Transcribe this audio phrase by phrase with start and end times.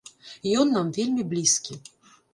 [0.61, 1.81] Ён нам вельмі блізкі.